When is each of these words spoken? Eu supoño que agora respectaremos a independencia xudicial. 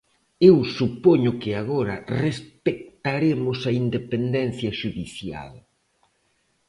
Eu 0.49 0.55
supoño 0.77 1.31
que 1.41 1.51
agora 1.61 1.95
respectaremos 2.25 3.57
a 3.69 3.71
independencia 3.83 4.71
xudicial. 4.79 5.51